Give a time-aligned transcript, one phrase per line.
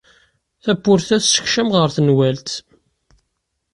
[0.63, 2.49] Tawwurt-a tessekcam ɣer tenwalt.